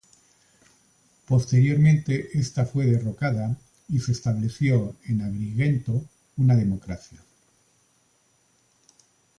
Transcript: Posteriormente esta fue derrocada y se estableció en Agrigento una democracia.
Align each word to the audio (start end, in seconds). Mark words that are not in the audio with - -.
Posteriormente 1.27 2.31
esta 2.33 2.65
fue 2.65 2.87
derrocada 2.87 3.55
y 3.87 3.99
se 3.99 4.13
estableció 4.13 4.95
en 5.05 5.21
Agrigento 5.21 6.03
una 6.37 6.55
democracia. 6.55 7.19